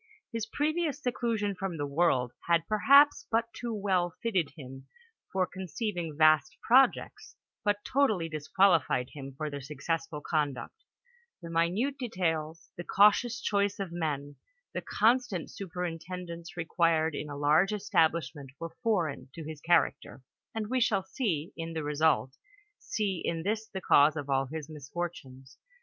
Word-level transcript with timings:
His 0.33 0.47
previous 0.47 0.99
seclu 0.99 1.37
sion 1.37 1.53
from 1.53 1.77
the 1.77 1.85
world 1.85 2.31
had, 2.47 2.67
perhaps, 2.67 3.27
but 3.29 3.53
too 3.53 3.71
well 3.71 4.15
fitted 4.23 4.49
him 4.57 4.87
for 5.31 5.45
conceiving 5.45 6.17
vast 6.17 6.57
projects, 6.63 7.35
but 7.63 7.85
totally 7.85 8.27
disqualified 8.27 9.11
him 9.13 9.35
for 9.37 9.47
their 9.47 9.61
successful 9.61 10.19
conduct; 10.19 10.73
the 11.39 11.51
minute 11.51 11.99
details, 11.99 12.71
the 12.75 12.83
cautious 12.83 13.39
choice 13.41 13.77
of 13.79 13.91
men, 13.91 14.37
the 14.73 14.81
constant 14.81 15.51
superintendence 15.51 16.57
required 16.57 17.13
in 17.13 17.29
a 17.29 17.37
large 17.37 17.71
establishment, 17.71 18.49
were 18.59 18.75
foreign 18.81 19.29
*'» 19.33 19.35
his 19.35 19.61
char(»ctcr, 19.63 20.23
and 20.55 20.65
we 20.71 20.79
shall, 20.79 21.05
in 21.55 21.73
the 21.73 21.83
result, 21.83 22.35
see 22.79 23.21
in 23.23 23.43
this 23.43 23.67
the 23.67 23.81
cause 23.81 24.15
of 24.15 24.31
all 24.31 24.47
his 24.47 24.67
misfortunes. 24.67 25.59